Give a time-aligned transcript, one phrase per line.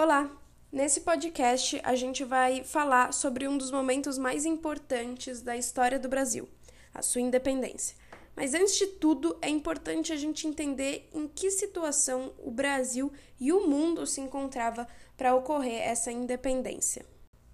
[0.00, 0.30] Olá!
[0.70, 6.08] Nesse podcast a gente vai falar sobre um dos momentos mais importantes da história do
[6.08, 6.48] Brasil,
[6.94, 7.96] a sua independência.
[8.36, 13.52] Mas antes de tudo, é importante a gente entender em que situação o Brasil e
[13.52, 17.04] o mundo se encontrava para ocorrer essa independência.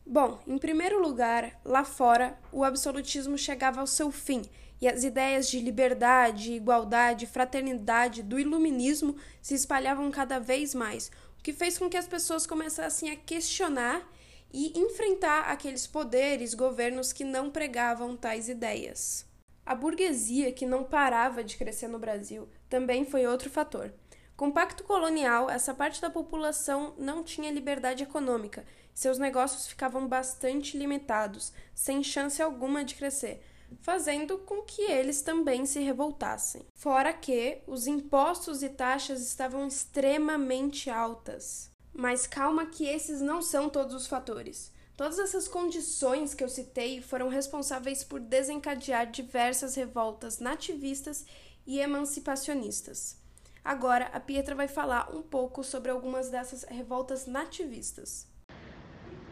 [0.04, 4.42] Bom, em primeiro lugar, lá fora, o absolutismo chegava ao seu fim
[4.82, 11.10] e as ideias de liberdade, igualdade, fraternidade do iluminismo se espalhavam cada vez mais,
[11.44, 14.02] que fez com que as pessoas começassem a questionar
[14.50, 19.26] e enfrentar aqueles poderes, governos que não pregavam tais ideias.
[19.66, 23.92] A burguesia, que não parava de crescer no Brasil, também foi outro fator.
[24.34, 30.08] Com o pacto colonial, essa parte da população não tinha liberdade econômica, seus negócios ficavam
[30.08, 33.42] bastante limitados, sem chance alguma de crescer
[33.80, 36.66] fazendo com que eles também se revoltassem.
[36.74, 41.70] Fora que os impostos e taxas estavam extremamente altas.
[41.92, 44.72] Mas calma que esses não são todos os fatores.
[44.96, 51.24] Todas essas condições que eu citei foram responsáveis por desencadear diversas revoltas nativistas
[51.66, 53.16] e emancipacionistas.
[53.64, 58.26] Agora, a Pietra vai falar um pouco sobre algumas dessas revoltas nativistas.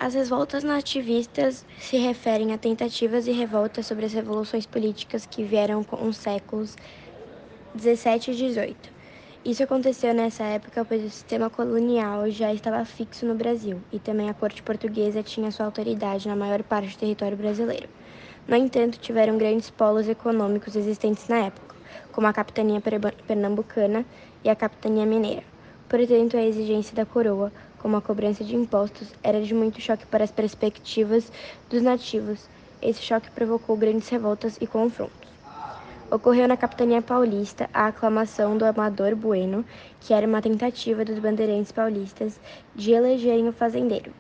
[0.03, 5.85] As revoltas nativistas se referem a tentativas e revoltas sobre as revoluções políticas que vieram
[5.85, 6.77] com os séculos
[7.77, 8.91] 17 e 18.
[9.45, 14.29] Isso aconteceu nessa época pois o sistema colonial já estava fixo no Brasil e também
[14.29, 17.89] a corte portuguesa tinha sua autoridade na maior parte do território brasileiro.
[18.49, 21.77] No entanto, tiveram grandes polos econômicos existentes na época,
[22.11, 22.83] como a capitania
[23.25, 24.05] pernambucana
[24.43, 25.45] e a capitania mineira.
[25.89, 30.23] Portanto, a exigência da coroa como a cobrança de impostos, era de muito choque para
[30.23, 31.31] as perspectivas
[31.69, 32.49] dos nativos.
[32.81, 35.29] Esse choque provocou grandes revoltas e confrontos.
[36.11, 39.65] Ocorreu na capitania paulista a aclamação do Amador Bueno,
[40.01, 42.39] que era uma tentativa dos bandeirantes paulistas
[42.75, 44.13] de elegerem o fazendeiro.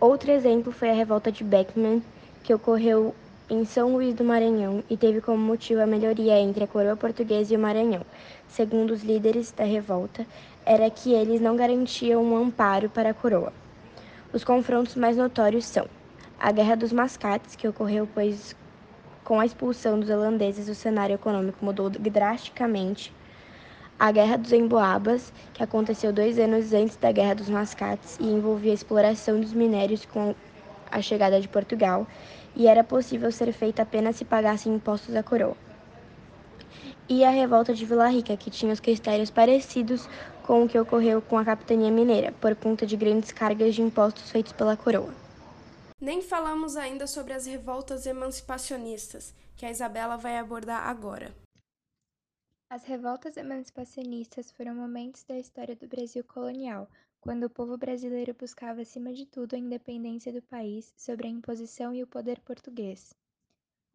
[0.00, 2.02] Outro exemplo foi a revolta de Beckman,
[2.42, 3.14] que ocorreu
[3.50, 7.54] em São Luís do Maranhão e teve como motivo a melhoria entre a coroa portuguesa
[7.54, 8.02] e o Maranhão.
[8.46, 10.26] Segundo os líderes da revolta,
[10.68, 13.54] era que eles não garantiam um amparo para a coroa.
[14.34, 15.86] Os confrontos mais notórios são
[16.38, 18.54] a Guerra dos Mascates, que ocorreu pois
[19.24, 23.14] com a expulsão dos holandeses o cenário econômico mudou drasticamente.
[23.98, 28.72] A Guerra dos Emboabas, que aconteceu dois anos antes da Guerra dos Mascates e envolvia
[28.72, 30.34] a exploração dos minérios com
[30.90, 32.06] a chegada de Portugal,
[32.54, 35.56] e era possível ser feita apenas se pagassem impostos à coroa.
[37.10, 40.06] E a revolta de Vila Rica, que tinha os critérios parecidos
[40.46, 44.30] com o que ocorreu com a capitania mineira, por conta de grandes cargas de impostos
[44.30, 45.14] feitos pela coroa.
[45.98, 51.34] Nem falamos ainda sobre as revoltas emancipacionistas, que a Isabela vai abordar agora.
[52.70, 56.86] As revoltas emancipacionistas foram momentos da história do Brasil colonial,
[57.22, 61.94] quando o povo brasileiro buscava acima de tudo a independência do país sobre a imposição
[61.94, 63.14] e o poder português.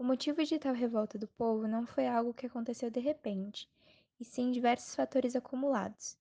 [0.04, 3.70] O motivo de tal revolta do povo não foi algo que aconteceu de repente,
[4.20, 6.18] e sim diversos fatores acumulados.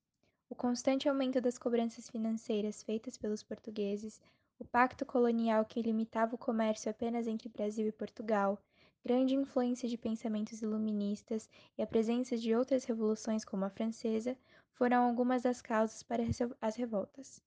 [0.48, 4.20] O constante aumento das cobranças financeiras feitas pelos portugueses,
[4.56, 8.56] o pacto colonial que limitava o comércio apenas entre Brasil e Portugal,
[9.04, 14.38] grande influência de pensamentos iluministas e a presença de outras revoluções como a francesa
[14.74, 16.22] foram algumas das causas para
[16.60, 17.42] as revoltas.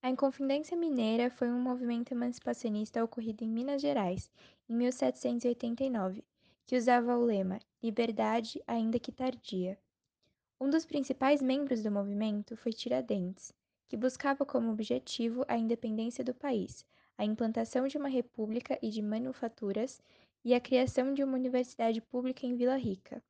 [0.00, 4.30] A Inconfidência Mineira foi um movimento emancipacionista ocorrido em Minas Gerais,
[4.68, 6.24] em 1789,
[6.64, 9.76] que usava o lema Liberdade, ainda que tardia.
[10.60, 13.52] Um dos principais membros do movimento foi Tiradentes,
[13.88, 16.86] que buscava como objetivo a independência do país,
[17.16, 20.00] a implantação de uma república e de manufaturas
[20.44, 23.20] e a criação de uma universidade pública em Vila Rica.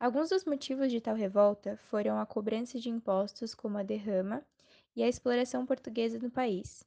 [0.00, 4.44] Alguns dos motivos de tal revolta foram a cobrança de impostos como a derrama
[4.94, 6.84] e a exploração portuguesa no país.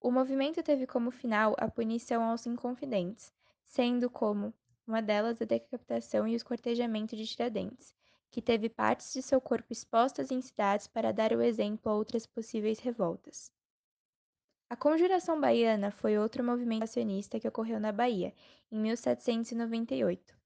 [0.00, 3.32] O movimento teve como final a punição aos inconfidentes,
[3.64, 4.52] sendo como
[4.86, 7.94] uma delas a decapitação e o escortejamento de Tiradentes,
[8.30, 12.26] que teve partes de seu corpo expostas em cidades para dar o exemplo a outras
[12.26, 13.50] possíveis revoltas.
[14.68, 18.34] A Conjuração Baiana foi outro movimento acionista que ocorreu na Bahia,
[18.72, 20.36] em 1798.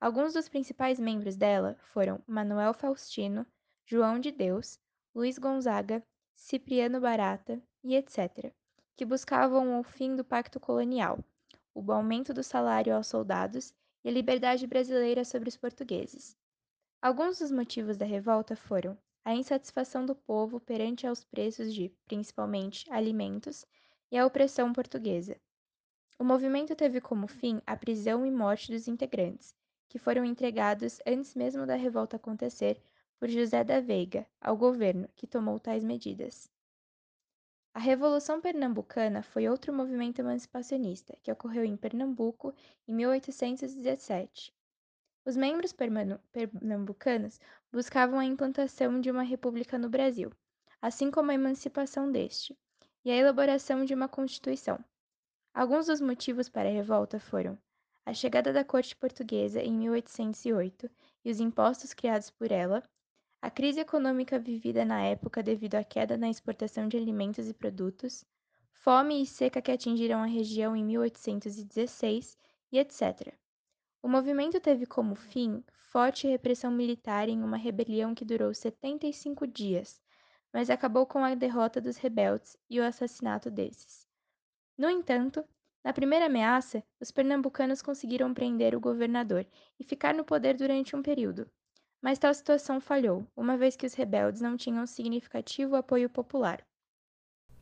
[0.00, 3.46] Alguns dos principais membros dela foram Manuel Faustino,
[3.84, 4.80] João de Deus,
[5.16, 6.04] Luiz Gonzaga,
[6.34, 8.52] Cipriano Barata e etc.,
[8.94, 11.24] que buscavam o fim do pacto colonial,
[11.74, 13.72] o aumento do salário aos soldados
[14.04, 16.36] e a liberdade brasileira sobre os portugueses.
[17.00, 22.84] Alguns dos motivos da revolta foram a insatisfação do povo perante aos preços de, principalmente,
[22.92, 23.64] alimentos
[24.12, 25.40] e a opressão portuguesa.
[26.18, 29.54] O movimento teve como fim a prisão e morte dos integrantes,
[29.88, 32.78] que foram entregados antes mesmo da revolta acontecer
[33.18, 36.50] por José da Veiga ao governo, que tomou tais medidas.
[37.74, 42.54] A Revolução Pernambucana foi outro movimento emancipacionista que ocorreu em Pernambuco
[42.88, 44.54] em 1817.
[45.26, 45.74] Os membros
[46.32, 47.40] pernambucanos
[47.72, 50.32] buscavam a implantação de uma república no Brasil,
[50.80, 52.56] assim como a emancipação deste,
[53.04, 54.78] e a elaboração de uma constituição.
[55.52, 57.58] Alguns dos motivos para a revolta foram
[58.06, 60.88] a chegada da corte portuguesa em 1808
[61.24, 62.82] e os impostos criados por ela,
[63.46, 68.24] a crise econômica vivida na época devido à queda na exportação de alimentos e produtos,
[68.72, 72.36] fome e seca que atingiram a região em 1816
[72.72, 73.32] e etc.
[74.02, 80.02] O movimento teve como fim forte repressão militar em uma rebelião que durou 75 dias,
[80.52, 84.08] mas acabou com a derrota dos rebeldes e o assassinato desses.
[84.76, 85.44] No entanto,
[85.84, 89.46] na primeira ameaça, os pernambucanos conseguiram prender o governador
[89.78, 91.48] e ficar no poder durante um período,
[92.02, 96.64] mas tal situação falhou, uma vez que os rebeldes não tinham significativo apoio popular.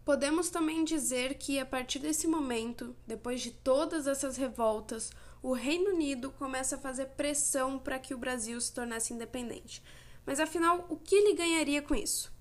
[0.05, 5.11] Podemos também dizer que, a partir desse momento, depois de todas essas revoltas,
[5.43, 9.83] o Reino Unido começa a fazer pressão para que o Brasil se tornasse independente.
[10.27, 12.33] Mas afinal, o que ele ganharia com isso?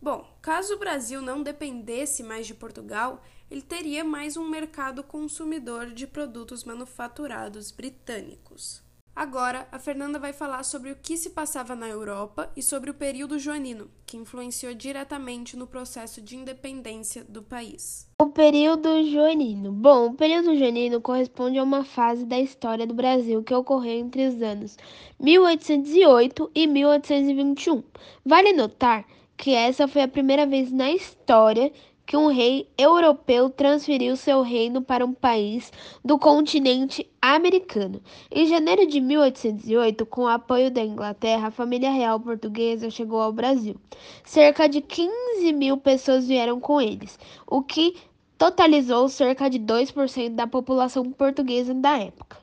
[0.00, 5.86] Bom, caso o Brasil não dependesse mais de Portugal, ele teria mais um mercado consumidor
[5.86, 8.80] de produtos manufaturados britânicos.
[9.18, 12.94] Agora, a Fernanda vai falar sobre o que se passava na Europa e sobre o
[12.94, 18.06] período joanino, que influenciou diretamente no processo de independência do país.
[18.22, 19.72] O período joanino.
[19.72, 24.24] Bom, o período joanino corresponde a uma fase da história do Brasil que ocorreu entre
[24.28, 24.76] os anos
[25.18, 27.82] 1808 e 1821.
[28.24, 29.04] Vale notar
[29.36, 31.72] que essa foi a primeira vez na história
[32.08, 35.70] que um rei europeu transferiu seu reino para um país
[36.02, 38.00] do continente americano.
[38.30, 43.30] Em janeiro de 1808, com o apoio da Inglaterra, a família real portuguesa chegou ao
[43.30, 43.76] Brasil.
[44.24, 47.94] Cerca de 15 mil pessoas vieram com eles, o que
[48.38, 52.38] totalizou cerca de 2% da população portuguesa da época.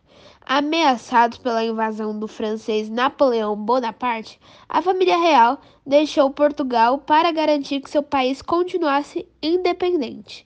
[0.48, 4.40] Ameaçados pela invasão do francês Napoleão Bonaparte,
[4.70, 10.46] a família real deixou Portugal para garantir que seu país continuasse independente.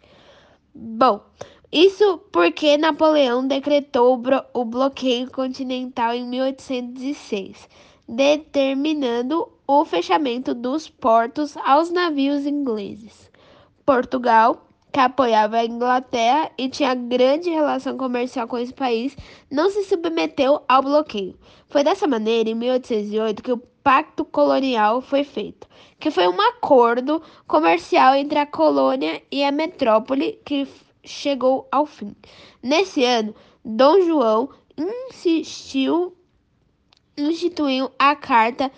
[0.74, 1.22] Bom,
[1.70, 4.22] isso porque Napoleão decretou
[4.54, 7.68] o bloqueio continental em 1806,
[8.08, 13.30] determinando o fechamento dos portos aos navios ingleses.
[13.86, 19.16] Portugal que apoiava a Inglaterra e tinha grande relação comercial com esse país,
[19.50, 21.38] não se submeteu ao bloqueio.
[21.68, 25.68] Foi dessa maneira, em 1808, que o Pacto Colonial foi feito,
[26.00, 30.68] que foi um acordo comercial entre a colônia e a metrópole que
[31.04, 32.16] chegou ao fim.
[32.62, 33.34] Nesse ano,
[33.64, 36.16] Dom João insistiu
[37.18, 38.72] instituiu a Carta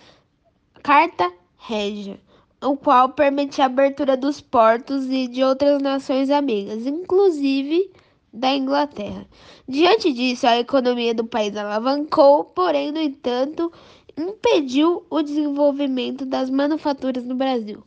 [0.82, 2.18] Carta Régia
[2.62, 7.90] o qual permite a abertura dos portos e de outras nações amigas, inclusive
[8.32, 9.26] da Inglaterra.
[9.68, 13.70] Diante disso, a economia do país alavancou, porém, no entanto,
[14.16, 17.82] impediu o desenvolvimento das manufaturas no Brasil.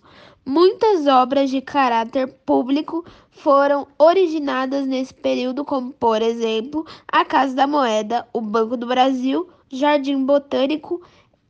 [0.45, 7.65] Muitas obras de caráter público foram originadas nesse período, como, por exemplo, a Casa da
[7.65, 11.01] Moeda, o Banco do Brasil, Jardim Botânico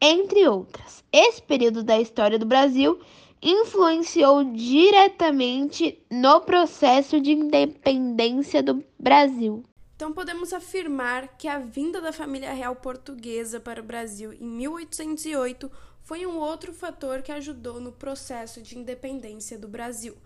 [0.01, 1.03] entre outras.
[1.11, 2.99] Esse período da história do Brasil
[3.41, 9.63] influenciou diretamente no processo de independência do Brasil.
[9.95, 15.71] Então podemos afirmar que a vinda da família real portuguesa para o Brasil em 1808
[16.01, 20.17] foi um outro fator que ajudou no processo de independência do Brasil,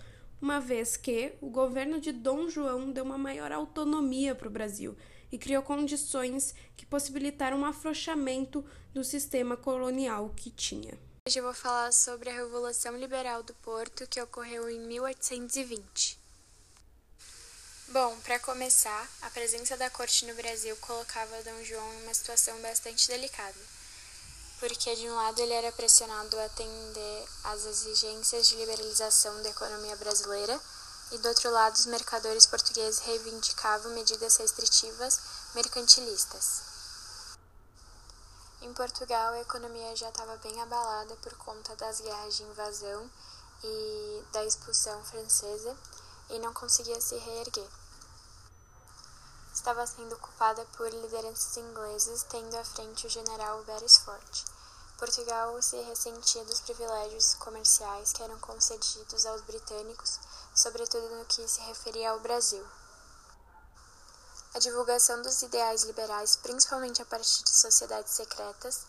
[0.42, 4.96] uma vez que o governo de Dom João deu uma maior autonomia para o Brasil
[5.32, 10.98] e criou condições que possibilitaram um afrouxamento do sistema colonial que tinha.
[11.28, 16.18] Hoje eu vou falar sobre a Revolução Liberal do Porto que ocorreu em 1820.
[17.90, 22.60] Bom, para começar, a presença da corte no Brasil colocava Dom João em uma situação
[22.62, 23.58] bastante delicada,
[24.60, 29.96] porque de um lado ele era pressionado a atender às exigências de liberalização da economia
[29.96, 30.60] brasileira
[31.12, 35.20] e do outro lado os mercadores portugueses reivindicavam medidas restritivas
[35.56, 36.62] mercantilistas.
[38.62, 43.10] Em Portugal, a economia já estava bem abalada por conta das guerras de invasão
[43.64, 45.76] e da expulsão francesa
[46.30, 47.68] e não conseguia se reerguer.
[49.54, 54.46] Estava sendo ocupada por lideranças ingleses, tendo à frente o general Beresford.
[54.98, 60.20] Portugal se ressentia dos privilégios comerciais que eram concedidos aos britânicos
[60.60, 62.66] sobretudo no que se referia ao Brasil.
[64.54, 68.82] A divulgação dos ideais liberais, principalmente a partir de sociedades secretas,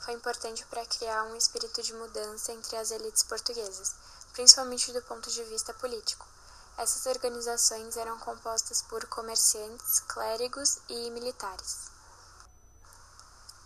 [0.00, 3.94] foi importante para criar um espírito de mudança entre as elites portuguesas,
[4.32, 6.26] principalmente do ponto de vista político.
[6.78, 11.90] Essas organizações eram compostas por comerciantes, clérigos e militares.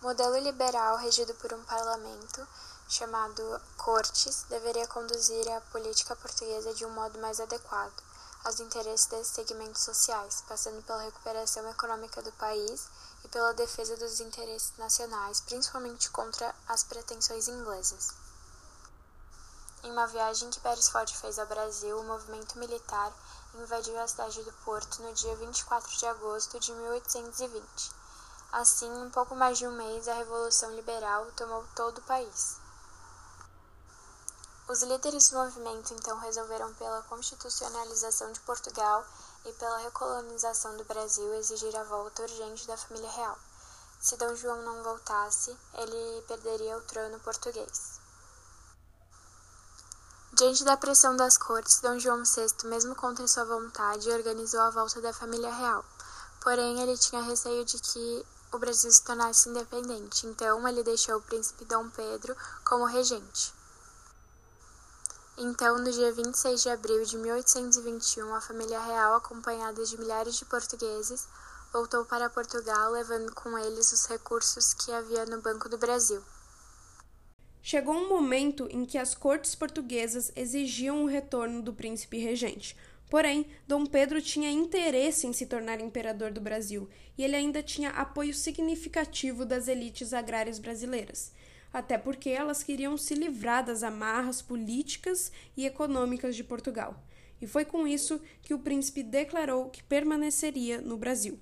[0.01, 2.45] Modelo liberal regido por um parlamento
[2.87, 7.93] chamado Cortes deveria conduzir a política portuguesa de um modo mais adequado
[8.43, 12.87] aos interesses desses segmentos sociais, passando pela recuperação econômica do país
[13.23, 18.13] e pela defesa dos interesses nacionais, principalmente contra as pretensões inglesas.
[19.83, 23.11] Em uma viagem que Beresford fez ao Brasil, o movimento militar
[23.55, 27.91] invadiu a cidade do Porto no dia 24 de agosto de 1820.
[28.51, 32.64] Assim, em pouco mais de um mês, a Revolução Liberal tomou todo o país.
[34.67, 39.05] Os líderes do movimento então resolveram pela constitucionalização de Portugal
[39.45, 43.37] e pela recolonização do Brasil exigir a volta urgente da família real.
[43.99, 47.99] Se Dom João não voltasse, ele perderia o trono português.
[50.33, 54.99] Diante da pressão das cortes, Dom João VI, mesmo contra sua vontade, organizou a volta
[54.99, 55.85] da família real.
[56.41, 61.21] Porém, ele tinha receio de que o Brasil se tornasse independente, então ele deixou o
[61.21, 63.53] príncipe Dom Pedro como regente.
[65.37, 70.45] Então, no dia 26 de abril de 1821, a família real, acompanhada de milhares de
[70.45, 71.27] portugueses,
[71.73, 76.23] voltou para Portugal, levando com eles os recursos que havia no Banco do Brasil.
[77.61, 82.77] Chegou um momento em que as cortes portuguesas exigiam o retorno do príncipe regente.
[83.09, 86.87] Porém, Dom Pedro tinha interesse em se tornar imperador do Brasil
[87.17, 91.33] e ele ainda tinha apoio significativo das elites agrárias brasileiras
[91.75, 97.03] até porque elas queriam se livrar das amarras políticas e econômicas de Portugal.
[97.41, 101.37] E foi com isso que o príncipe declarou que permaneceria no Brasil,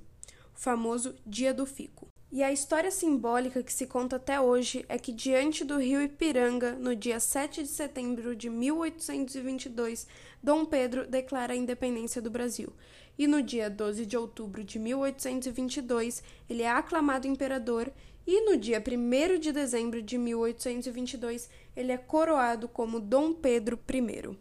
[0.52, 2.08] o famoso Dia do Fico.
[2.32, 6.72] E a história simbólica que se conta até hoje é que, diante do rio Ipiranga,
[6.72, 10.08] no dia 7 de setembro de 1822,
[10.42, 12.74] Dom Pedro declara a independência do Brasil.
[13.20, 17.94] E no dia 12 de outubro de 1822, ele é aclamado imperador
[18.26, 24.38] e no dia 1 de dezembro de 1822 ele é coroado como Dom Pedro I.